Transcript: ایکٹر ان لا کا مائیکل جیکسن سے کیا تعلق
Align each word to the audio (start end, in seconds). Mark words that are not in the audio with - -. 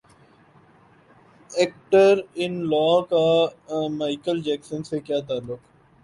ایکٹر 1.49 2.21
ان 2.35 2.53
لا 2.69 2.89
کا 3.09 3.87
مائیکل 3.89 4.41
جیکسن 4.41 4.83
سے 4.83 4.99
کیا 4.99 5.19
تعلق 5.27 5.59